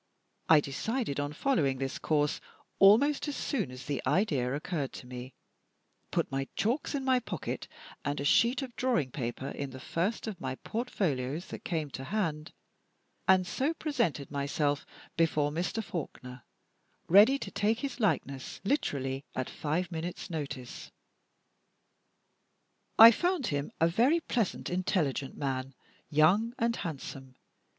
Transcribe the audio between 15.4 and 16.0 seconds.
Mr.